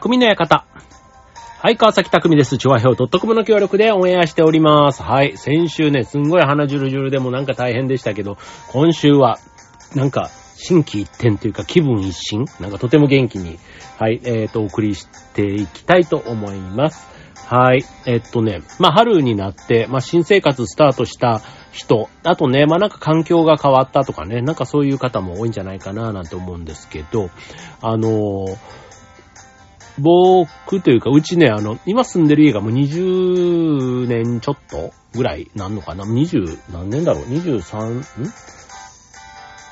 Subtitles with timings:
[0.00, 0.66] 匠の館。
[1.60, 2.58] はい、川崎匠です。
[2.58, 5.04] チョアヘオ .com の協力でオンエアしております。
[5.04, 8.36] はい、先週ね、すんごい鼻ジュルジュルでもなんか大変でしたけど、
[8.72, 9.38] 今週は、
[9.94, 12.44] なんか、心機一転というか気分一新？
[12.58, 13.60] なんかとても元気に、
[13.96, 17.06] はい、えっ、と、お送りしていきたいと思います。
[17.46, 17.84] はい。
[18.06, 21.40] えっとね、まあ春になって、まあ新生活スタートした
[21.70, 27.30] 人、あとね、まあなんか環境が変わったとかね、なんかそういう方も多いんじゃないかななんて思うんですけど、
[27.80, 28.83] あのー
[29.98, 38.02] 僕というか、うちね、あの、今住んでる家がもう20年ちょっとぐらいなんのかな ?20、何年だろう ?23、ん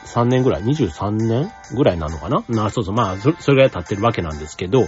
[0.07, 2.45] ?3 年ぐらい ?23 年ぐらいなのかな？
[2.49, 4.87] な、そうそう、まあ、そそれぐらい経ってるわけなんですけど、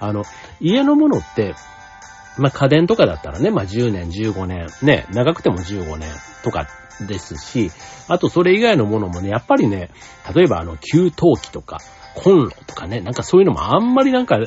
[0.00, 0.24] あの、
[0.60, 1.54] 家のものって、
[2.36, 6.10] まあ家電とかだったらね、まあ10年、15年、ね、長くても15年
[6.42, 6.66] とか
[7.00, 7.70] ですし、
[8.08, 9.90] あとそれ以外のものもね、やっぱりね、
[10.34, 11.78] 例えばあの、給湯器とか、
[12.14, 14.38] コンロとかね、なんかそういうのもあんまりなんか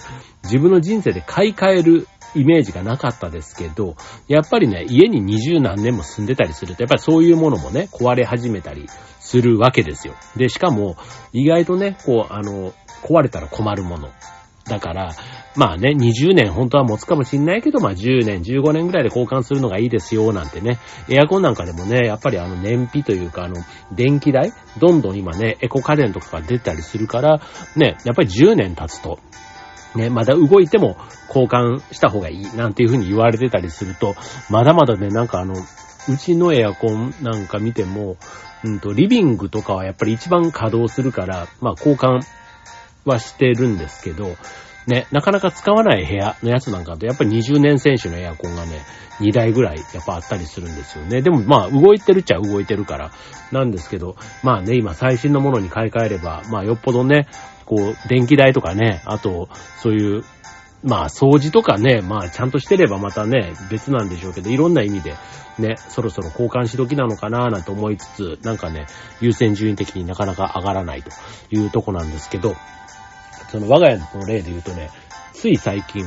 [0.44, 3.96] 自分の人生で買い替えるイメージがなかったですけど、
[4.28, 8.88] やっぱりね、家に二十何年も住んでたりすると、やっぱりそういうものもね、壊れ始めたり
[9.20, 10.14] するわけですよ。
[10.36, 10.98] で、しかも、
[11.34, 12.74] 意外とね、こう、あの、
[13.04, 14.10] 壊れたら困るもの。
[14.66, 15.16] だから、
[15.56, 20.80] まあね、20年本当は持つかもしんないけど、まあ10年、15年ぐらいで交換するのがいいですよ、なんてね。
[21.08, 23.56] エアコンなんかでもね、やっぱりあの燃費というか、あの、
[23.92, 27.42] 電気代、どんどん今ね、エコ家電とかが出たりするから、
[27.76, 29.20] ね、やっぱり10年経つと、
[29.96, 34.16] ね、まだ動いても交換した方がいい、なんていう風に言われてたりすると、
[34.50, 38.18] まだまだね、なんかあの、うちのエアコンなんか見ても、
[38.64, 42.22] うんと、リビングとかはやっぱり一番稼働するから、まあ交換
[43.06, 44.36] はしてるんですけど、
[44.88, 48.82] ね、なかなか使わない部屋のやつなんかと、やっぱり20年選手のエアコンがね、
[49.20, 51.22] 2台ぐらいやっぱあったりするんですよね。
[51.22, 53.12] でもまあ動いてるっちゃ動いてるから
[53.52, 57.28] なんですけど、まあね、今最新のものに買い替えれば、まあよっぽどね、
[57.66, 59.50] こう、電気代とかね、あと、
[59.82, 60.24] そういう、
[60.84, 65.16] まあ掃除とかね、まあちゃんとしてればまたね、別なんでしょうけど、いろんな意味で
[65.58, 68.86] ね、そろそろ交換し時なのかななんて思いつつ、なんかね、
[69.20, 71.10] 優先順位的になかなか上がらないと
[71.50, 72.56] いうとこなんですけど、
[73.52, 74.90] その我が家の例で言うとね、
[75.34, 76.04] つい最近、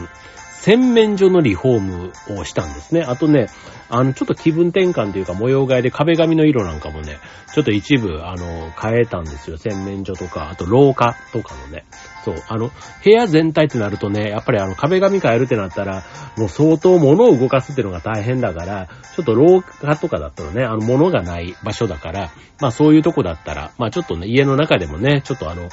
[0.61, 3.03] 洗面所のリフォームをしたんですね。
[3.03, 3.47] あとね、
[3.89, 7.19] あの、ちょっと気分転換というか模様替えで壁紙の色なんかもね、
[7.55, 9.57] ちょっと一部、あの、変えたんですよ。
[9.57, 11.85] 洗面所とか、あと廊下とかのね。
[12.25, 12.71] そう、あの、
[13.03, 16.03] 部屋全体ってなるとね、やっぱりあの、壁紙変えるってなったら、
[16.37, 25.69] もう相当物を動かすってのが大変だから、ちょっと廊下とかだったらね、あの、物がない場所だから、まあそういうとこだったら、まあちょっとね、家の中でもね、ちょっとあの、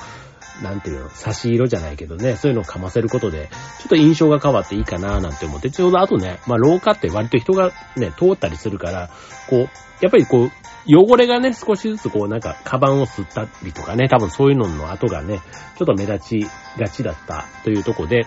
[0.62, 3.50] なんていうの、差し色じゃないけどね、そういうのをかませることで、
[3.80, 9.10] ちょっと印象が変わっていいかななんて思って、ちょうどあとね、まあ廊下って割と人がね、通ったりするから、
[9.50, 9.70] こう、
[10.02, 10.52] やっぱりこう、
[10.88, 15.42] 汚れがね、少しずつこうなんか、カバンを吸ったりとかね、多分そういうのの後がね、
[15.78, 18.26] ちょっと目立ちがちだったというとこで、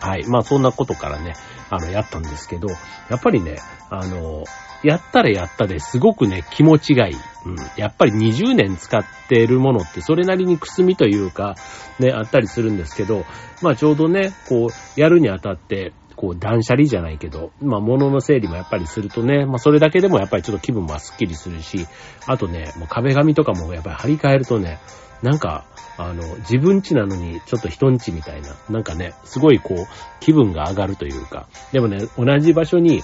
[0.00, 0.26] はい。
[0.26, 1.34] まあそんなことからね、
[1.70, 3.56] あの、やったんですけど、やっぱりね、
[3.90, 4.44] あの、
[4.82, 7.14] やったらやったですごくね、気持ちがいい。
[7.46, 7.56] うん。
[7.76, 11.56] やっぱり20年使ってるものってそれなりにくすみというか、
[11.98, 13.24] ね、あったりするんですけど、
[13.62, 21.86] まあちょうどね、こう、やるにあたって、こう、断捨離じゃないけど、まあ物の整理もやっぱりするとね、まあそれだけでもやっぱりちょっと気分もスッキリするし、
[22.26, 24.78] あとね、もう壁紙とかもやっぱり張り替えるとね、
[25.22, 25.64] なんか、
[25.98, 29.86] あの、自分家なのにちょっと人ん家みたいな、なんかね、すごいこう、
[30.20, 33.02] 気分が上がるというか、でもね、同じ場所に、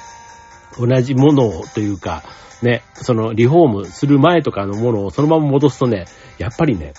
[0.78, 2.22] 同じものをというか、
[2.62, 6.06] ね、そのリフォームする前とかのものをそのまま戻すとね、
[6.38, 6.94] やっぱりね、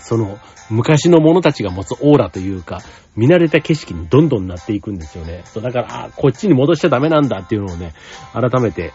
[0.00, 0.38] その
[0.70, 2.80] 昔の者たちが持つオーラというか、
[3.16, 5.42] 見慣れた景色にどんどんなっていくんですよね。
[5.44, 7.92] そうだから、あこっちに戻しちゃダメなんだっていうのをね、
[8.32, 8.92] 改めて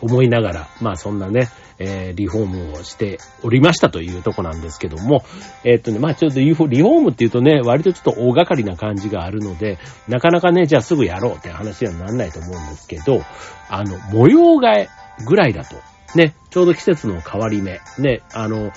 [0.00, 5.24] 思いながら、まあそんなね、えー、リフォームをしておりましたというとこなんですけども、
[5.64, 13.22] えーっとね、まあちょっとリフォームっていうとね、割とちょっと大掛かりな感じがあるので、なかなかね、じゃあすぐやろうって話にはならないと思うんですけど、
[13.68, 14.88] あの、模様替え
[15.24, 15.76] ぐらいだと、
[16.14, 18.72] ね、ちょうど季節の変わり目、ね、あの、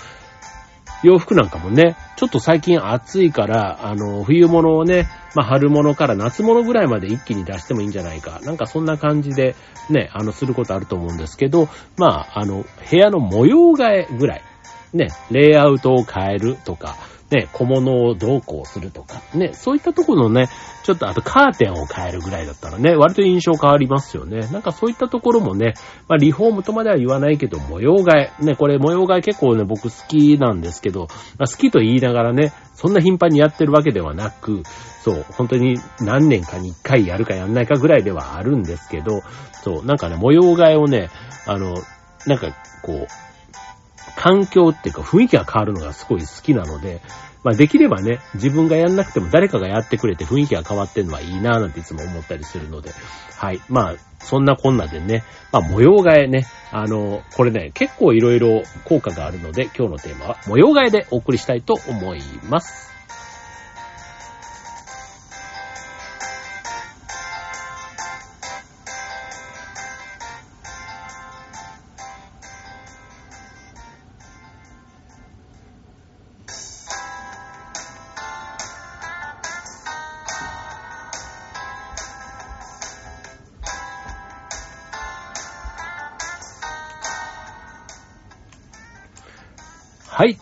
[1.04, 8.40] 洋服なんかもね、ちょっと最近暑いから、あの、冬物をね、まあ、春物から夏物ぐらいまで一気に出してもいいんじゃないか。
[8.44, 9.56] なんかそんな感じで、
[9.90, 11.68] ね、あの、することあると思うんですけど、
[11.98, 14.42] まあ、あの、部屋の模様替えぐらい。
[14.94, 16.96] ね、レイアウトを変えるとか、
[17.34, 20.50] ね、小物をどうこうするとか、ね、そういったところのね、
[20.84, 24.48] ちょっとあとカーテンを変えるぐらいだったらね、割と印象変わりますよね。
[24.52, 25.74] なんかそういったところもね、
[26.08, 28.32] まあリフォームとまでは言わないけど、模様替え。
[28.40, 31.08] ね、これ模様替え結構ね、僕好きなんですけど、
[31.40, 34.62] まあ、好きと言いながらね、そんな頻繁にやってるわけではなく、
[35.04, 39.22] そう、本当に何年かに一回やるかやんないかぐらいではあるんですけど、
[39.64, 41.10] そう、なんかね、模様替えをね、
[41.48, 41.76] あの、
[42.28, 43.08] なんかこう、
[44.24, 47.02] 環境っていうか雰囲気が変わるのがすごい好きなので、
[47.44, 52.92] まあできればね、自分がやんなくても誰かがやってくれて雰囲気が変わってんのはいいなぁなんていつも思ったりするので、
[53.36, 53.60] はい。
[53.68, 62.93] まあ、そんなこんなでね、まあ模様替えね、あの、これね、結構いろいろ効果があるので、今日のテーマは模様替えでお送りしたいと思います。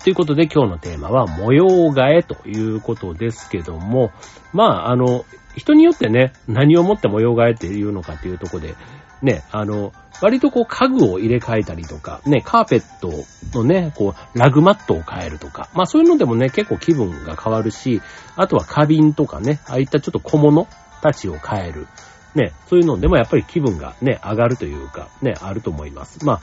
[0.04, 4.12] ということで今日のテーマは模様替えということですけども、
[4.52, 5.26] まあ、あの、
[5.56, 8.76] 人によってね、何をもって模様替えっていうのかっていうとこで、
[9.22, 13.12] ね、あの、割とこう家具を入れ替えたりとか、ね、カーペット
[13.58, 18.02] のね、こう、ラグマットを変えるとか、まあそういうのでもね、結構気分が変わるし、
[18.36, 20.68] あとは花瓶とかね、ああいったちょっと小物
[21.02, 21.88] たちを変える。
[22.36, 26.24] ね、そういうのでもやっぱり気分がね、上がるというか、ね、あると思います。
[26.26, 26.42] まあ、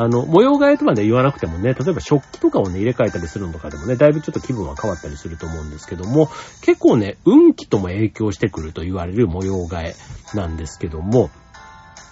[0.00, 6.30] あの、模様替えとまで言わなくてもね、例えば食器とかをね、入れ替えたりするのとかでもね、だいぶちょっと気分は変わったりすると思うんですけども、
[6.62, 9.94] 結構ね、運気とも影響してくると言われる模様替え
[10.36, 11.30] なんですけども、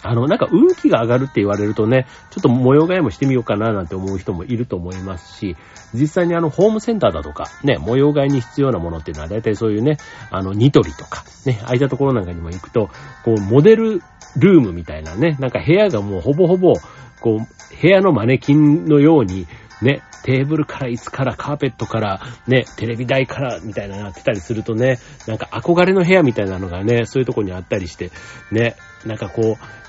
[0.03, 5.57] あの、なんか運気が上がるって言われるとね、ちょっと模様替えもしてみようかななんて思う人もいると思いますし、
[5.95, 9.97] 実際にあの、ホームセンターだとか、ね、模様替えに必要なものっていうのは、だいたいそういうね、
[10.31, 12.91] あの、ニトリとか、ね、ああいたところなんかにも行くと、
[13.25, 14.03] こう、モデル
[14.37, 16.75] ルームみたいなね、なんか部屋がもうほぼほぼ、
[17.21, 19.47] こう、部屋のマネキンのように、
[19.83, 28.11] ね、テーブルから椅子からカーペットからね、テレビ台からみたいななってたりするとね、なんか憧れの部屋みたいなのがね、そういうとこにあったりして、
[28.51, 29.86] ね、なんかこう、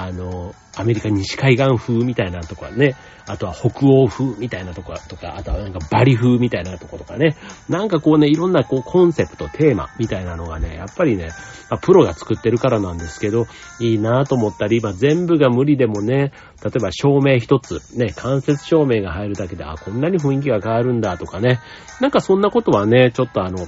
[0.00, 2.94] あの、アメリカ西海岸風みたいなとこはね、
[3.26, 7.36] あとは北欧風みたいなとことか、あとはなんかバリ風みたいなとことかね、
[7.68, 11.30] なんかこうね、いろんなこうコンセプト、テーマみたいなのがね、やっぱりね、
[11.68, 13.48] まあ、プロが作ってるからなんですけど、
[13.80, 21.60] いいなぁと思ったり、まあ、全部が無理でもね、例えば照明一つ、ね、間接照明が入るだけで、あ、こんなに雰囲気が変わるんだとかね、
[22.00, 23.66] なんかそんなことはね、ちょっとあの、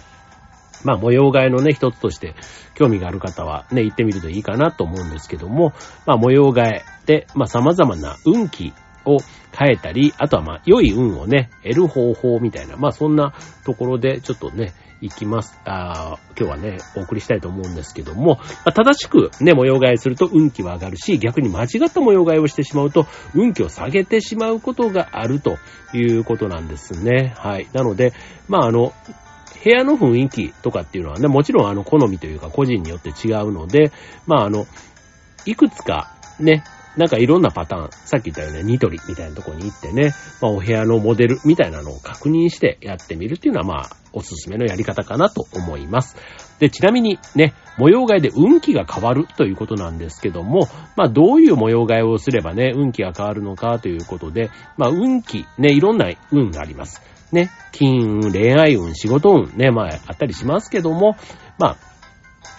[0.84, 2.34] まあ模様替えのね、一つとして
[2.74, 5.72] 興味がある方はね、行ってみるといいかなと思うんですけども、
[6.06, 8.72] まあ模様替えで、まあ様々な運気
[9.04, 9.18] を
[9.52, 13.34] 変えたり、あとはまあ良い運をね、得る方法みたいな、まあそんな
[13.64, 15.58] ところでちょっとね、行きます。
[15.64, 25.56] ああ今日はね、お送りしたいと思うんですけども、まあ、正しくね、模様替えすると運気は上がるし、逆に間違った模様替えをしてしまうと、運気を下げてしまうことがあると
[25.94, 27.34] いうことなんですね。
[27.36, 27.68] はい。
[27.72, 28.12] なので、
[28.48, 28.92] まああの、
[29.62, 33.92] 部屋の雰囲気とかっていうのはね、もちろんあの好みというか個人によって違うので、
[34.26, 34.66] まああの、
[35.44, 36.64] いくつかね、
[36.96, 46.16] なんかいろんなパターン、さっき言ったようにニトリみたいなとこに行ってね、まあお部屋のモデルみたいなのを確認してやってみるっていうのはまあおすすめのやり方かなと思います。
[46.60, 57.02] で、ちなみにね、模様替えで運気が変わるということなんですけども、まあどういう模様替えをすればね、運気が変わるのかということで、まあ運気、ね、いろんな運があります。
[57.32, 61.16] ね、金運、恋愛運、仕事運、ね、まあ、あったりしますけども、
[61.58, 61.76] まあ、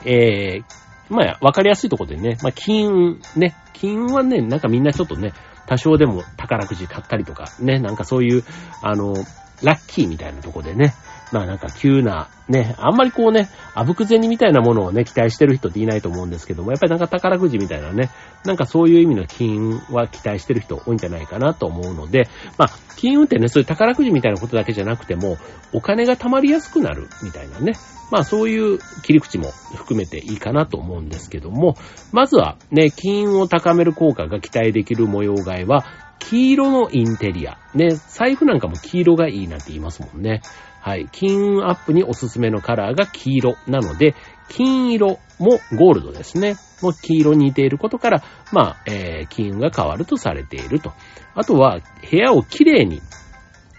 [0.06, 5.33] えー、まあ、わかりやすいところでね、まあ、金運、ね、金運はね、なんかみんなちょっとね、
[5.68, 8.43] 多少でも宝くじ買ったりとか、ね、なんかそういう、
[8.81, 9.13] あの、
[9.62, 10.93] ラッキーみたいなとこでね、
[11.32, 18.10] まあなんか急な、ね、あんまりこうね、あぶく銭みたいなものをね、期待してる人っていないと思うんですけども、やっぱりなんか宝くじみたいなね、
[18.44, 25.38] なんかそういう意味の金運は期待してる人多いんじゃないかなと思うので、まあ、金運ってね、そういう宝くじみたいなことだけじゃなくても、
[25.74, 27.74] お金が貯まりやすくなるみたいなね、
[28.12, 31.76] まあそういう切り口も含めていいかなと思うんですけども、
[32.12, 35.86] まずはね、金運を高める効果が期待できる模様替えは、
[36.20, 37.58] 黄色のインテリア。
[37.74, 40.42] ね、財布なんかも黄色がいいなんて言いますもんね。
[40.82, 41.08] はい。
[41.12, 44.16] 金運アップにおすすめのカラーが黄色なので、
[44.50, 46.56] 金色もゴールドですね。
[46.82, 50.92] もう黄色に似ていることから、まあ、えー、金運が変わるとされていると。
[51.36, 53.00] あとは、部屋をきれいに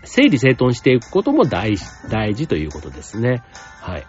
[0.04, 3.42] 整理整頓していくことも大事、大事ということですね。
[3.80, 4.06] はい。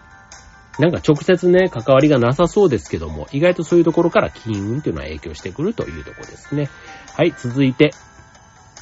[0.78, 6.68] なんか直接ね、関わりがなさそうですけども、意外とそういうところから金運というのは影響してくるというところですね。
[7.16, 7.92] はい、続いて、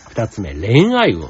[0.08, 1.28] 二つ目、恋愛運。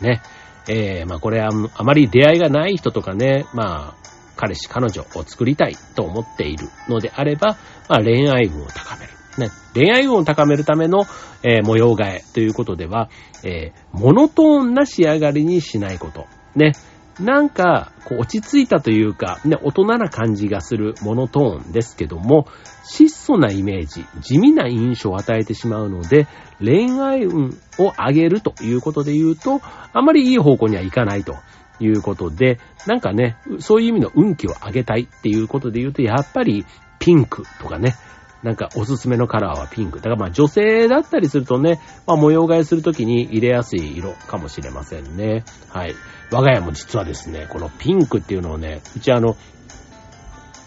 [0.00, 0.22] ね。
[0.68, 4.00] えー、まあこれはあまり出会いがない人とかね、まあ、
[4.36, 9.12] 彼氏、彼女を作りたいと思っているのであれば、まあ恋愛運を高める。
[9.38, 11.04] ね、恋愛運を高めるための、
[11.42, 13.08] えー、模様替えということでは、
[13.44, 16.26] えー、モノトーンな仕上がりにしないこと。
[16.56, 16.72] ね。
[17.18, 22.46] なんか、こう落ち着いたというか、ね、大人な感じがするモノトーンですけども、
[22.84, 26.26] 質素なイメージ、地味な印象を与えてしまうので、
[26.60, 29.60] 恋愛運を上げるということで言うと、
[29.92, 31.36] あまりいい方向にはいかないと
[31.78, 36.64] いうことで、なんかね、そういう意味の運気を上げたいっていうことで言うと、やっぱり
[36.98, 37.94] ピンクとかね、
[38.42, 39.98] なんかおすすめのカラーはピンク。
[39.98, 45.44] だからまあ女性だったりするとね、まあ模様替えするときに入れやすい色かもしれませんね。
[45.68, 45.94] はい。
[46.30, 49.36] 我が家も実はですね、このピンクっていうのをね、うちあの、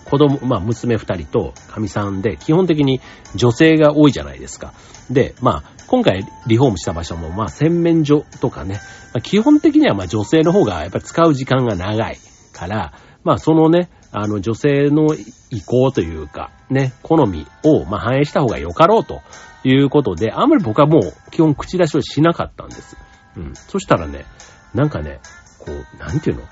[0.06, 3.02] 子供、まあ娘二人と神さんで、基本的に
[3.36, 4.74] 女性が多いじゃないですか。
[5.10, 8.76] で、まあ、今回リフォームした場所も、まあ洗面所とかね、
[9.14, 12.18] まあ、基本的にはまあ女性の方がやっぱり使う時間が長い
[12.52, 15.16] から、まあそのね、あの女性の
[15.50, 19.22] 意向というか、ね、好みをま反映した方がよかろうと
[19.64, 22.96] いうことで、あんまり僕はもう基本口出しをしなかったんです。
[23.36, 23.54] うん。
[23.56, 24.26] そしたらね、
[24.74, 25.20] なんかね、
[25.60, 26.44] こう、なんていうの？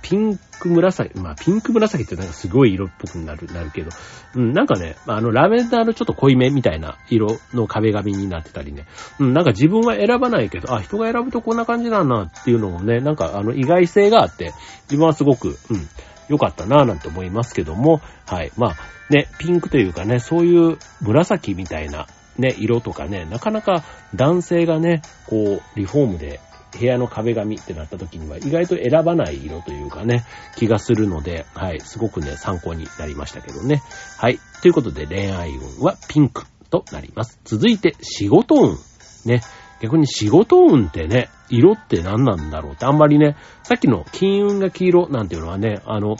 [0.00, 3.90] ピンク紫、まあピンク紫ってなんかすごい色っぽくなる、なるけど、
[4.36, 8.86] うん、なんかね、あのラベンダーのちょっと濃いめみたいな色の壁紙になってたりね、
[9.18, 14.54] うん、なんか自分は選ばないけど、あ、人が選ぶとこんな感じなんなっていうのもね、なんかあの意外性があって、
[14.84, 15.88] 自分はすごく、うん、
[16.28, 18.52] 良かったなぁなんて思いますけども、はい。
[18.56, 18.76] まあ、
[19.10, 22.06] ね、ピンクというかね、そういう紫みたいな
[22.38, 26.40] ね、色とかね、なかなか男性がね、こう、リフォームで
[26.78, 30.24] 部屋の壁紙ってなった時には意外と選ばない色というかね、
[30.56, 33.82] 気がするので、はい、すごくね、参考になりましたけどね。
[34.18, 34.38] はい。
[34.62, 37.40] ということで恋愛運はピンクとなります。
[37.44, 38.78] 続いて仕事運。
[39.24, 39.40] ね。
[39.80, 46.16] 逆に仕事運ってね、色って何なんだろうってあんまりね、さっきの金運が黄色なんていうのはね、あの、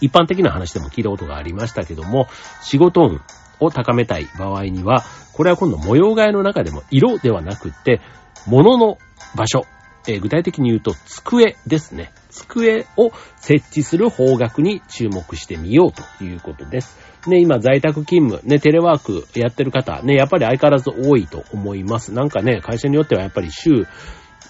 [0.00, 2.26] 一般的な話でも聞いたことがありましたけども、
[2.62, 3.20] 仕事運
[3.60, 8.00] を高めたい場合には、これは今度模様替えの中でも色ではなくって、
[8.46, 8.98] 物の
[9.34, 9.64] 場所、
[10.08, 12.12] えー、具体的に言うと机ですね。
[12.30, 16.98] 机を設置する方角に注目してみようということです。
[17.28, 22.12] ね、今在宅勤務、ね、テレワークやってる方、ね、やっぱり相変わらず多いと思います。
[22.12, 23.86] なんかね、会社によってはやっぱり週、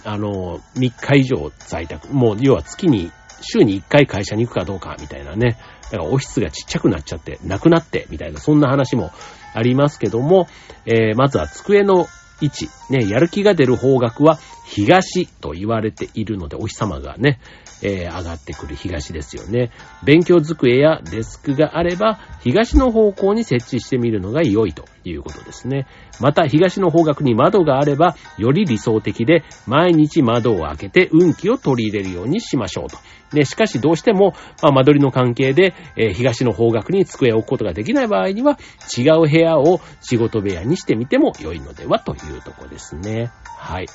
[0.04, 5.58] あの、3日以上在宅、もう要は月に、週に1回会社に行くかどうかみたいなね、
[5.90, 9.10] だからオフィスがちっちゃくなっちゃって、なくなって、みたいな、そんな話も
[9.54, 10.48] ありますけども、
[10.84, 12.06] えー、まずは机の
[12.40, 17.38] 位置、ね、やる気が出る方角は東と言われているので、お日様がね、
[17.82, 19.70] えー、上がってくる東ですよね。
[20.04, 25.86] 勉強机やデスクがあれば、東の方向に設置してみるのが良いということですね。
[26.20, 32.96] また、東の方角に窓があれば、より理想的で、毎日窓を開けて運気を取り入れるようにしましょうと。
[33.32, 38.58] で、しかしどうしても、まあ、間取りの関係で、えー、東の方角に机を置くことができない場合には、
[38.96, 43.30] 違う部屋を仕事部屋にしてみても良いのではというとこですね。
[43.44, 43.86] はい。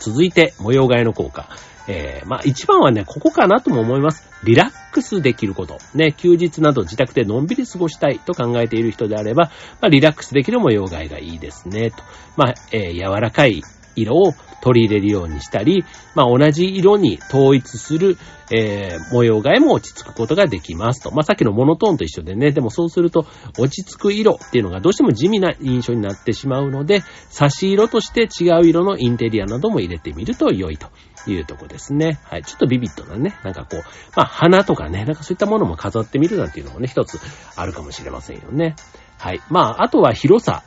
[0.00, 1.48] 続いて、模様替えの効果。
[1.88, 4.28] えー、まあ一番はね、ここかなとも思います。
[4.44, 5.78] リラックスできること。
[5.94, 12.02] ね、休日など自宅でのんびり過ごしたいと考えている人であれば、まあリラックスできる模様替えがいいですね、と。
[12.36, 13.62] まあ、えー、柔らかい
[13.96, 14.32] 色を
[14.62, 15.84] 取り入れるようにしたり、
[16.14, 18.16] まあ、同じ色に統一する、
[18.52, 21.10] えー、模様替えも落ち着くことができますと。
[21.10, 23.26] まあ、さっきのモノトーンと一緒でね、でもそうすると
[23.58, 30.88] 落ち着く色っていうのがどうしても地味な印象になってしまうので、差し色として違う色のインテリアなども入れてみると良いと
[31.26, 32.20] いうとこですね。
[32.24, 32.44] はい。
[32.44, 33.82] ちょっとビビッドなね、なんかこう、
[34.16, 37.18] まあ、花とかね、なんかそういったものも飾ってみるなんていうのもね、一つ
[37.56, 38.76] あるかもしれませんよね。
[39.18, 39.40] はい。
[39.50, 40.62] まあ、あとは広さ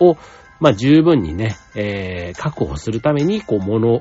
[0.00, 0.16] を、
[0.62, 4.00] まあ、十分にね、えー、確保するために、こう、物を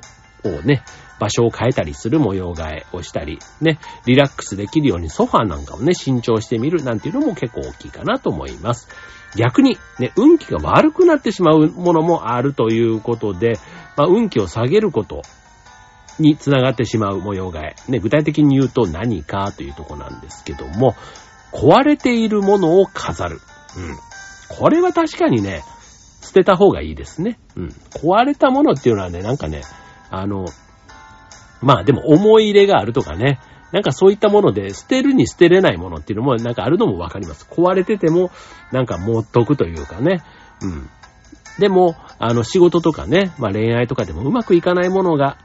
[0.64, 0.84] ね、
[1.20, 8.88] 場所を変えたりする模様替えをしたり、ね、リラックスできるようにソファーなんかをね、新調してみるなんていうのも結構大きいかなと思います。
[9.36, 13.54] 逆に、ね、運気が悪くなってしまうものもあるということで、
[13.98, 15.24] まあ、運気を下げること
[16.20, 17.76] につながってしまう模様替え。
[17.88, 20.96] ね、具体的に言うと何かというとこなんですけども、
[21.52, 23.42] 壊れているものを飾る。
[23.78, 23.98] うん。
[24.48, 25.64] これは確かにね、
[26.22, 27.40] 捨てた方がいいですね。
[27.56, 27.68] うん。
[27.92, 29.62] 壊れたものっていうのはね、なんかね、
[30.10, 30.46] あの、
[31.62, 33.40] まあでも思い入れがあるとかね、
[33.72, 37.48] なんかそういったもので捨てるに捨てれないものっていうのもなんかあるのもわかります。
[37.50, 38.32] 壊れてても
[38.72, 40.24] なんか持っとくというかね。
[40.62, 40.90] うん。
[41.60, 45.38] でも、あの仕事とかね、まあ恋愛とかでもうまくいかないものが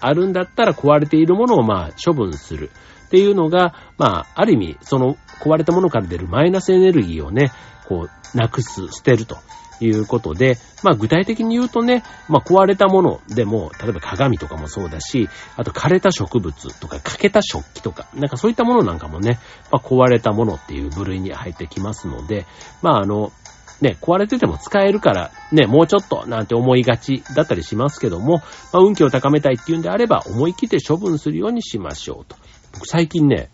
[0.00, 2.70] あるんだったら壊れているものをまあ処分する
[3.06, 7.52] っていうのが、まあある意味その壊れたものから出るマイナスエネルギーをね、
[7.88, 9.36] こうなくす、捨てると
[9.84, 19.38] いうことで、まあ具体的に言うとね、まあ壊れたものでも、例えば鏡とかもそうだし、あと枯れた植物とか欠けた食器とか、なんかそういったものなんかもね、
[19.70, 22.46] まあ壊れたものっていう部類に入ってきますので、
[22.82, 23.32] まああの、
[23.80, 28.42] ね、壊れてても使えるから、ね、もうちょっとなんて思いがちだったりしますけども、ま
[28.74, 32.36] あ運気を高めたいっていうんであれば、思い切って処分するようにしましょうと。
[32.74, 33.50] 僕最近ね、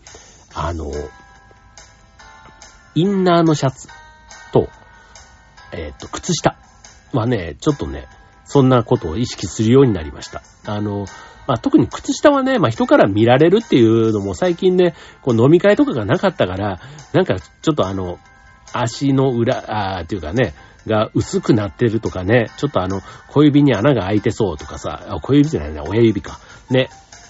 [0.53, 0.91] あの、
[2.95, 3.87] インナーのシャツ、
[5.71, 6.57] えっ、ー、と、靴下
[7.13, 8.07] はね、ちょっとね、
[8.45, 10.41] そんなことを意識するようになりました。
[10.65, 11.05] あの、
[11.47, 16.79] まあ、特に靴下はね、まあ、人から見られるっていうのも最近ね、こう飲み会とかがなかったから、
[17.13, 18.19] なんかちょっとあの、
[18.73, 20.53] 足の裏、あっていうかね、
[20.85, 26.39] が薄くなってるとかね、ちょっとあの、小指に穴が開いてそうとかさ、小指じゃないな、親指か。
[26.69, 26.89] ね、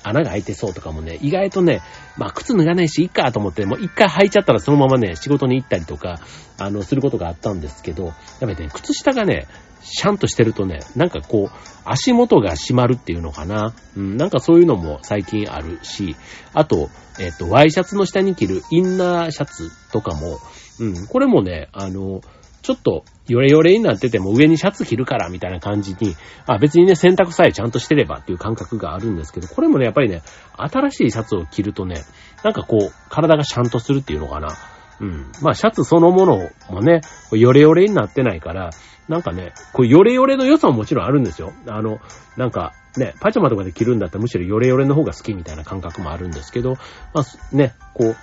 [0.10, 1.82] 穴が開いてそうとかもね、意外とね、
[2.18, 6.20] まあ靴脱がないし、いっかと思って、もう一回履いちゃったらそのままね、仕事に行ったりとか、
[6.58, 9.48] あの、することがあったんですけど、やっぱりね、靴下がね、
[9.82, 11.50] シャンとしてるとね、なんかこう、
[11.86, 13.74] 足元が締まるっていうのかな。
[13.96, 16.16] うん、なんかそういうのも最近あるし、
[16.54, 16.90] あと、
[17.20, 20.40] えっ、と、ワイシャツの下に着るインナーシャツとかも、
[20.80, 22.22] うん、これもね、あの、
[22.62, 30.22] ちょっと、ヨレヨレになってても上にシャツ着るからみたいな感じに、あ、別にね、洗濯さえちゃんとしてればっていう感覚があるんですけど、これもね、やっぱりね、
[30.58, 32.04] 新しいシャツを着るとね、
[32.44, 34.58] なんかこう、体がシャンとするっていうのかな。
[35.00, 35.32] うん。
[35.42, 37.02] まあ、シャツそのものもね、
[37.32, 38.72] ヨレヨレになってないから、
[39.08, 41.54] なんかね、こう、ヨレヨレの良さももちろんあるんですよ。
[41.68, 42.00] あの、
[42.38, 46.76] なんか、ね、パジャマとかで着るんだったらむしろヨレヨレの方が好きみたいな感覚もあるんですけど、
[47.14, 48.16] まあ、ね、こう、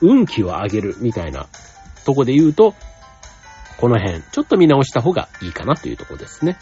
[0.00, 1.46] 運気を上げるみたいな
[2.04, 2.74] とこで言うと、
[3.78, 6.58] この辺、ちょっと見直した方がいいかなというところですね。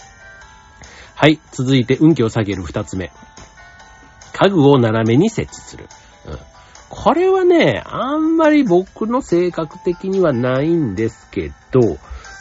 [1.14, 1.40] はい。
[1.50, 3.10] 続いて、運気を下げる二つ目。
[4.34, 5.88] 家具を斜めに設置する。
[6.26, 6.38] うん。
[6.90, 11.98] これはね、あんまり僕の性格的にはないんですけど、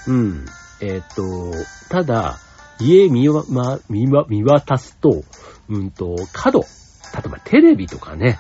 [0.08, 0.46] うん。
[0.82, 1.54] えっ、ー、と、
[1.90, 2.38] ただ、
[2.80, 5.24] 家見わ、ま、見わ、見渡すと、
[5.70, 6.60] うんと、角。
[6.60, 8.40] 例えばテレビとかね、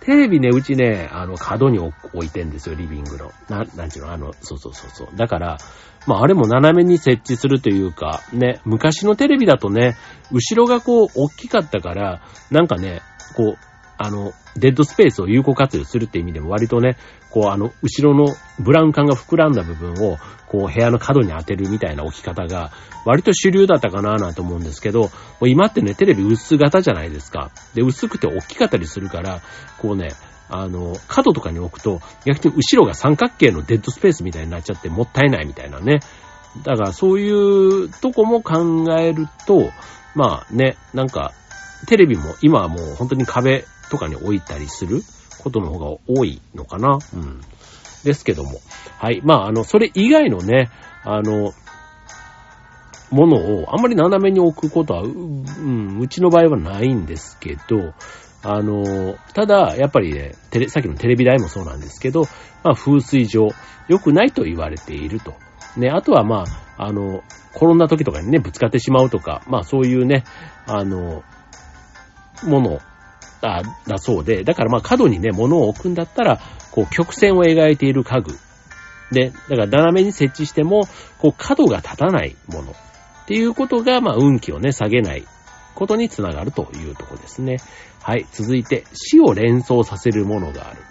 [0.00, 1.92] テレビね、うちね、あの、角に置
[2.24, 3.32] いてんですよ、リビングの。
[3.48, 5.08] な、なんちゅうの、あの、そうそうそうそう。
[5.16, 5.58] だから、
[6.06, 9.96] まあ、あれも斜めに設置するというか、ね、昔のテレビだとね、
[10.32, 13.02] 後ろがこう、大きかったから、なんかね、
[13.36, 13.69] こう、
[14.02, 16.96] あの、デッドスペースを有効活用するって意味でも割とね、
[17.30, 20.16] こうあの、後ろのブラウン管が膨らんだ部分を、
[20.48, 22.72] こう部屋の角に当てるみたいな置き方が、
[23.04, 25.10] 割と主流だったかなぁなんて思うんですけど、も
[25.42, 27.50] う今ってね、テレビ薄型じゃないですか。
[27.74, 29.42] で、薄くて大きかったりするから、
[29.76, 30.08] こうね、
[30.48, 36.00] あの、角とかに置くと、逆に後ろが三角形のデッドスペースみたいになっちゃってもったいないみたいなね。
[36.64, 39.70] だからそういうとこも考えると、
[40.14, 41.34] まあね、なんか、
[41.86, 45.02] テレビも今はもう本当に壁とかに置いたりする
[45.42, 46.98] ことの方が多いのかな。
[47.14, 47.40] うん。
[48.04, 48.60] ですけども。
[48.98, 49.20] はい。
[49.22, 50.70] まあ、あの、それ以外のね、
[51.04, 51.52] あの、
[53.10, 57.92] ものをあんまり斜めに置くことは、う、うん、うちの場合はないんですけど、
[58.42, 62.22] あの、ただ、やっぱりね、テレ、さっきのテレビ台もそうなんですけど、
[62.62, 63.48] まあ、風水上、
[63.88, 65.34] 良くないと言われていると。
[65.76, 66.44] ね、あとはま
[66.76, 67.22] あ、あの、
[67.54, 70.24] 転んだ時とかにね、ぶつかってしまうとか、まあそういうね、
[70.66, 71.22] あの、
[72.44, 72.80] もの
[73.42, 76.40] あだそうで、だからまあ角にね、物を置くんだったら、
[76.72, 78.38] こう曲線を描いている家具。
[79.10, 80.82] で、だから斜めに設置しても、
[81.18, 82.72] こう角が立たないもの。
[82.72, 82.74] っ
[83.26, 85.24] ていうことが、まあ運気をね、下げない
[85.74, 87.58] ことにつながるというとこですね。
[88.02, 88.26] はい。
[88.32, 90.82] 続いて、死を連想させるものがある。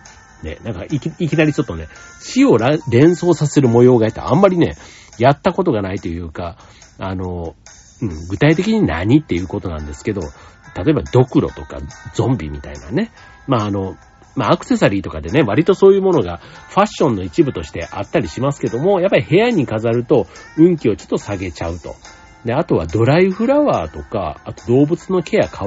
[0.44, 1.88] ね、なんかいきいきなりちょっとね、
[2.22, 4.76] 死を連想させる模様がいてあんまりね、
[5.18, 6.58] やったことがないというか、
[6.98, 7.56] あの、
[8.02, 10.22] うん、具体的に何っていうことなんですけど、
[10.76, 11.80] 例えばドクロとか
[12.14, 13.12] ゾンビみたいなね。
[13.48, 13.98] まああの、
[14.36, 21.96] まあアクセサリーとかでね、割とそういうものがファッションの一部としてあったりしますけども、やっぱり部屋に飾ると運気をちょっと下げちゃうと。
[22.46, 25.62] で、あとはドライフラワーとか、あと動物の毛や皮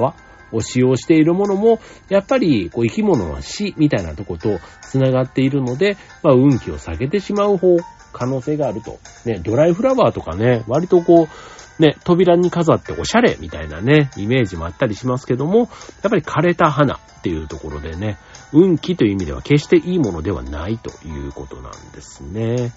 [0.54, 7.76] を使用しているものも、やっぱりこう生き物の死みたいなとこと繋がっているので、まあ運気を下げてしまう方、
[8.12, 8.98] 可能性があると。
[9.24, 15.68] ね、ドライフラワーとかね、割とこう、ね、扉に飾っておしゃれみたいなね、イメージもあったりしますけども、やっ
[16.02, 18.18] ぱり枯れた花っていうところでね、
[18.52, 22.72] 運気という意味では決していいものではないということなんですね。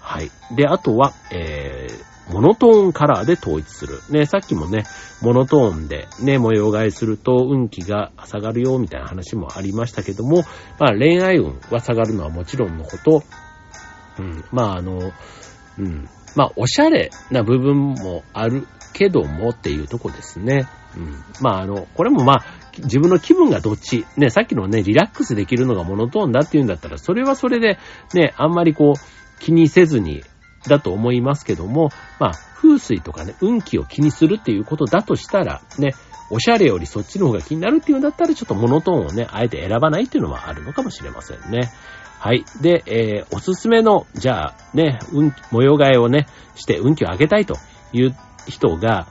[0.00, 0.30] はい。
[0.54, 4.00] で、あとは、えー、モノトーンカラーで統一する。
[4.10, 4.84] ね、さっきもね、
[5.20, 10.44] モノトーンでね、模様替えすると運気が下がるよみたいな話もありましたけども、
[10.78, 13.22] まあ恋愛運は下がるのはもちろんのこと、
[14.20, 15.12] うん、まああの、
[15.78, 20.68] うん、まあ、おしゃれな部分もあるけどもっていうとこですね。
[20.96, 21.24] うん。
[21.40, 22.44] まあ、あの、これもまあ、
[22.78, 27.78] 自分の気分がどっち、ね、さっきのね、リラックスできるのがモノトーンだっていうんだったら、それはそれで、
[28.14, 30.22] ね、あんまりこう、気にせずに、
[30.68, 35.94] だと思いますけども、まあ、風水とかね、運気を気にするっていうことだとしたら、ね、
[36.30, 41.70] おしゃれよりそっちの方が気になるっていうんだったら、ちょっとモノトーンをね、あえて選ばないっていうのはあるのかもしれませんね。
[42.20, 42.44] はい。
[42.60, 47.56] で、えー、おすすめの、じゃあ、ね、運、模様替えをね、して運気を上げたいと
[47.94, 48.14] いう
[48.46, 49.08] 人が、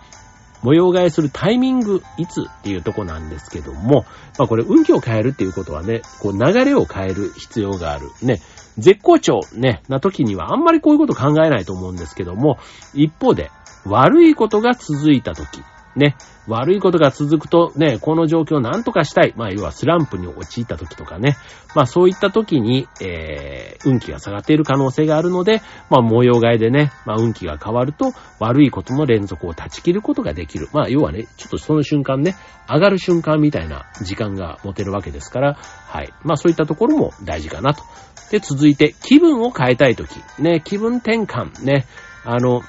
[0.61, 4.05] 模様替えするタイミング、いつっていうとこなんですけども、
[4.37, 8.11] まあこれ運気を変えるっていうことはね、こう流れを変える必要がある。
[8.21, 8.41] ね、
[8.77, 12.59] 絶好調ね、な時にはあんまりこういうこと考えないと思うんですけども、
[12.93, 13.49] 一方で、
[13.85, 15.63] 悪いことが続いた時、
[15.95, 16.15] ね、
[16.47, 19.34] 悪いことが続くとね、この状況を何とかしたい。
[19.36, 21.36] まあ、要はスランプに陥った時とかね。
[21.75, 30.69] まあ、そういった時に、えー、運気が下がっている可能性があるので、まあ、模様替えでね、まあ、運気が変わると、悪いことの連続を断ち切ることができる。
[30.73, 32.36] まあ、要はね、ちょっとその瞬間ね、
[32.67, 36.13] 上がる瞬間みたいな時間が持てるわけですから、はい。
[36.23, 37.84] まあ、そういったところも大事かなと。
[38.32, 40.10] で、続いて、気分を変えたい時。
[40.39, 41.63] ね、気分転換。
[41.63, 41.86] ね、
[42.25, 42.62] あの、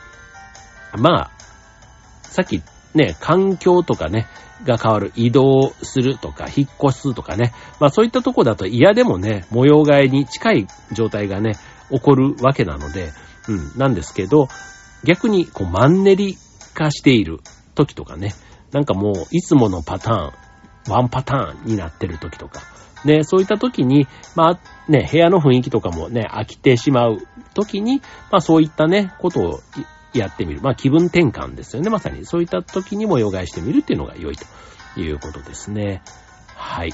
[0.98, 1.30] まあ、
[2.22, 2.62] さっき
[2.94, 4.28] ね、環境とかね、
[4.64, 7.52] が変わる、移動するとか、引っ越すとかね。
[7.78, 11.54] まあそういったとこだと嫌でもね、模様替えに近い状態がね、
[11.90, 13.12] 起こるわけなので、
[13.48, 14.48] うん、なんですけど、
[15.04, 16.36] 逆にこうマンネリ
[16.74, 17.40] 化している
[17.74, 18.34] 時とかね、
[18.72, 22.62] なんかもういつものパターン、ワンパターンになってる時とか、
[23.04, 27.18] ね、そういった時に、まあね、部屋の雰囲気とかもね、飽きてしまう
[27.54, 28.00] 時に、
[28.30, 29.60] まあそういったね、ことを
[30.14, 30.60] やってみる。
[30.60, 31.90] まあ気分転換ですよね。
[31.90, 34.44] まさにそういった時に模様替えしてみるっていうのが良いと
[35.00, 36.02] いうことですね。
[36.54, 36.92] はい。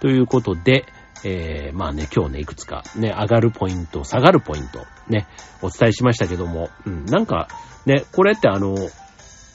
[0.00, 0.84] ということで、
[1.24, 5.26] えー、まあね、今日ね、いくつかね、上がるポイント、下がるポイント、ね、
[5.62, 7.48] お伝えしましたけども、うん、なんか、
[7.86, 8.76] ね、これってあの、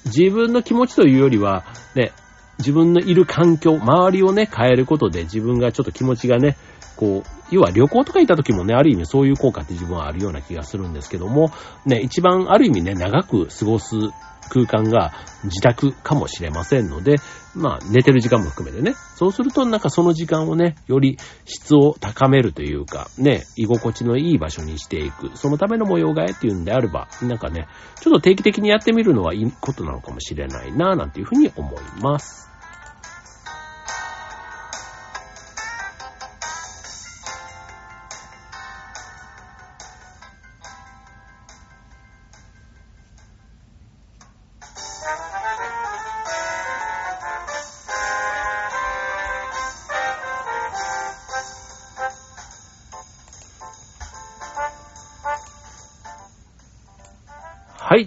[0.06, 1.64] 自分の気持ちというよりは、
[1.96, 2.12] ね、
[2.62, 6.58] 自分のいる環境、周りをね、変えることで自分がちょっと気持ちがね、
[6.96, 11.52] こう、要は旅行とか行った時もね、ある意味そういう効果って自分はあるような気がするんですけども、
[11.86, 13.96] ね、一番ある意味ね、長く過ごす
[14.52, 15.14] 空間が
[15.46, 17.16] 自宅かもしれませんので、
[17.56, 27.68] まあ寝てる時間も含めてね、そうするとなんかその時間をね、より質を高めるというか、ね、居心地のいい場所にしていく、そのための模様替えっていうんであれば、なんかね、
[28.02, 32.51] ちょっと定期的にやってみるのはいいことなのかもしれないな、なんていうふうに思います。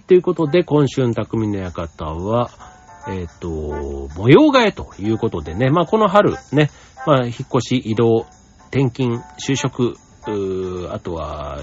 [0.06, 2.50] ということで、今週の匠の館は、
[3.08, 3.48] えっ、ー、と、
[4.18, 6.70] 模様替えということでね、まあこの春ね、
[7.06, 8.26] まあ引っ越し、移動、
[8.70, 9.94] 転勤、就職、
[10.26, 11.62] うあとは、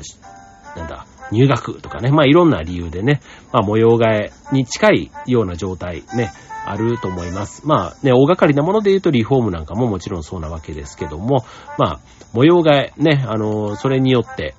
[0.75, 3.21] なんだ、入学とかね、まあいろんな理由でね、
[3.53, 6.31] まあ模様替えに近いような状態ね、
[6.65, 7.67] あると思います。
[7.67, 11.45] まあね、大掛かりなもので言うとリフォームなんかももちろんそうなわけですけども、
[11.77, 11.99] まあ、
[12.33, 14.55] 模様替えね、あの、それによって、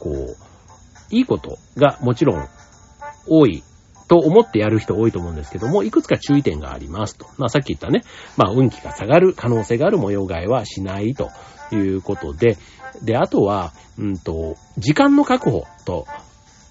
[0.00, 0.36] こう、
[1.10, 2.48] いいことがもちろん
[3.26, 3.62] 多い
[4.08, 7.26] と思ってやる人多いと思うんですけども、いくつか注意点がありますと。
[7.38, 8.04] まあさっき言ったね、
[8.36, 11.30] まあ運気が下がる可能性がある模様替えはしないと
[11.72, 12.58] いうことで、
[13.02, 16.06] で、あとは、うんと、時間の確保と、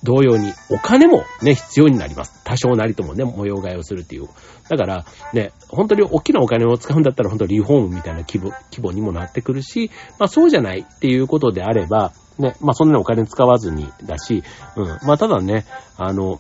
[0.04, 2.42] 同様にお金もね、必要になります。
[2.44, 4.28] 多少なりともね、模様替えをするっていう。
[4.70, 14.44] だから、ね、本当に大きなお金を使うんだったら本当リフォームみたいな規模、規模にもなってくるし、まあそうじゃないっていうことであれば、ね、まあそんなにお金使わずにだし、
[14.76, 15.66] うん、まあただね、
[15.98, 16.40] あの、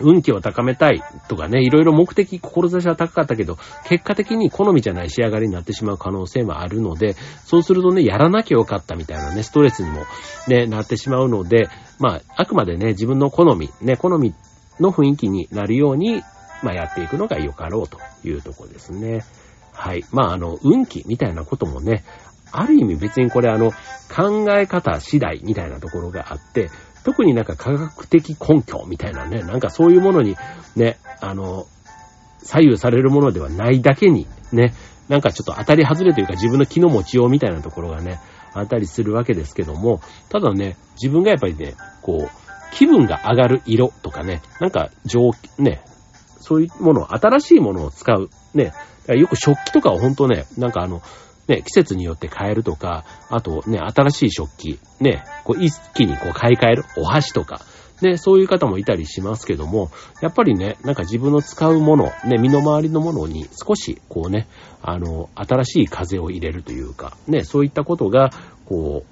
[0.00, 10.04] 運気を高めたいとかね、いろいろ目的、志は高かったけど、結果的に好みじゃない仕上がりになってしまう可能性もあるので、そうするとね、やらなきゃよかったみたいなね、ストレスにも
[10.48, 14.34] ね、なってしまうので、まあ、あくまでね、自分の好み、ね、好み
[14.80, 16.22] の雰囲気になるように、
[16.62, 19.24] まあ、やっていくのが良かろうというとこですね。
[19.72, 20.04] はい。
[20.12, 22.04] まあ、あの、運気みたいなこともね、
[22.52, 23.72] ある意味別にこれあの、
[24.14, 26.70] 考え方次第みたいなところがあって、
[27.04, 30.36] 特になんか科学的根拠みたいなね、なんかそういうものに
[30.76, 31.66] ね、あの、
[32.42, 34.74] 左右されるものではないだけに、ね、
[35.08, 38.20] なんかちょっと当たり外れというか自分の気の持ちようみたいなところがね、
[38.54, 42.30] あったりするわけですけども、ただね、自分がやっぱりね、こう、
[42.72, 45.82] 気分が上がる色とかね、なんか上、ね、
[46.40, 48.30] そういうもの、新しいものを使う。
[48.54, 48.72] ね、
[49.08, 51.02] よく食器とかを本当ね、なんかあの、
[51.48, 57.60] ね、季節によって変えるとか、あとね、新しい食器、ね、こう一気にこう買い替える、お箸とか、
[58.02, 64.48] ね、そういう方もいたりしますけども、やっぱりね、なんか自分の使うもの、ね、身の回りのものに少し、こうね、
[64.82, 68.30] あの、新しい風を入れるというか、ね、そういったことが、
[68.66, 69.04] こ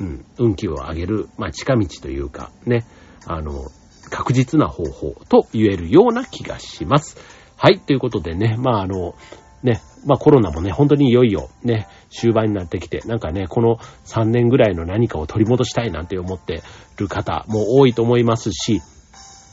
[0.00, 2.84] う、うん、運気を上げる、まあ、近道というか、ね、
[3.26, 3.66] あの、
[4.10, 7.16] 確実な方法と言えるような気がします。
[7.56, 9.14] はい、ということでね、まあ、あの、
[9.62, 16.62] ね、まあコロナもね、本当にいよいよね、終盤になってきて、なんかね、この3年ぐらいの何かを取り戻したいなんて思って
[16.96, 18.80] る方も多いと思いますし、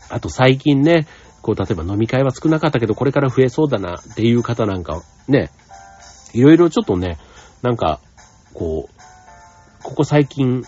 [0.10, 1.08] あと最近ね、
[1.42, 5.52] こう、例えば飲み会は少なかったけど、これから増えそうだなっていう方なんか、ね、
[6.34, 7.18] いろいろちょっとね、
[7.62, 8.00] なんか、
[8.54, 10.64] こう、ここ最近、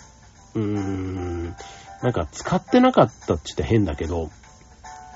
[0.55, 1.55] うーん、
[2.01, 4.29] なんか使ってなかったって言って変だけど、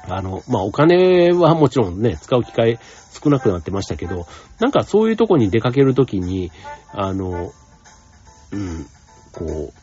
[0.10, 2.80] あの、まあ、お金はもちろんね、使う機会
[3.24, 4.26] 少なくなってましたけど、
[4.60, 6.52] なんかそういうとこに出かけるときに、
[6.94, 7.52] あの、
[8.52, 8.86] うん、
[9.32, 9.74] こう、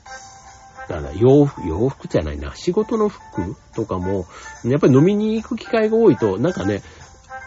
[0.89, 4.27] だから洋服、洋服じゃないな、仕事の服とかも、
[4.65, 6.83] やっぱり飲みに行く機会が多いと、なんかね、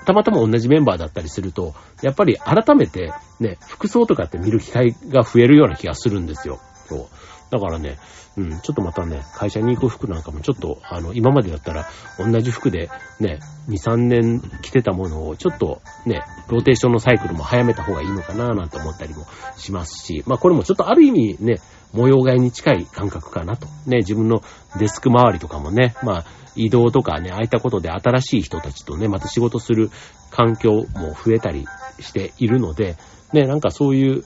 [0.06, 6.60] たまたま同じメンバーだったりすると、やっぱり改めてね、服装とかって見る機会が増えるような気がするんですよ。
[6.88, 7.08] そう。
[7.56, 7.98] だからね、
[8.38, 11.88] うん、ちょっとまたね、会社に行く服なんかもちょっと、あの、今までだったら
[12.20, 12.90] 同じ服で
[13.22, 13.40] ね、
[13.70, 21.62] 2、3年着てたものをちょっとね、ローテーションのサイクルも早めた方がいいのかななんて思ったりもしますし、まあこれもちょっとある意味ね、
[21.94, 23.68] 模様替えに近い感覚かなと。
[23.88, 24.42] ね、自分の
[24.78, 26.26] デスク周りとかもね、まあ
[26.58, 29.92] 移動とかね、ああいたことで新しい人たちとね、また仕事する
[30.30, 31.66] 環境も増えたり
[32.02, 32.98] しているので、
[33.32, 34.24] ね、なんかそういう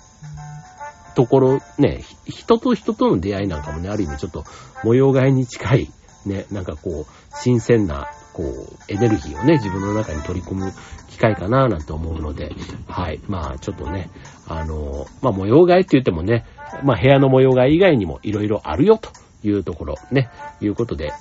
[1.19, 4.45] ところ、ね、人と人との出会いなんかもね、ある意味ちょっと
[4.86, 5.89] 模様替えに近い、
[6.25, 10.71] ね、なんかこう、新鮮な、こう、エネルギーをね、自分の中に取り込む
[11.10, 12.55] 機会かななんて思うので、
[12.88, 13.19] はい。
[13.27, 14.10] まあ、ちょっとね、
[14.47, 16.45] あの、まあ、模様替えって言ってもね、
[16.86, 19.10] まあ、部屋の模様替え以外にも色々あるよと
[19.43, 20.29] いうところ、ね、
[20.62, 21.12] いうことで、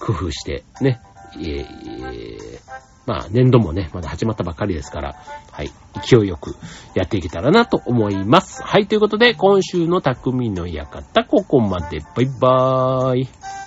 [0.00, 1.00] 工夫してね、
[1.36, 2.58] えー、
[3.06, 5.16] まあ、年度もね、まだ始まったばっかりですから、
[5.50, 5.70] はい、
[6.02, 6.56] 勢いよく
[6.94, 8.62] やっていけたらなと思います。
[8.62, 12.00] はい、ということで、今週の匠の館、ここまで。
[12.00, 13.63] バイバーイ。